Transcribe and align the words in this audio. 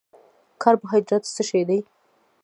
کاربوهایډریټ 0.61 1.23
څه 1.35 1.43
شی 1.49 1.61
دی؟ 1.69 1.79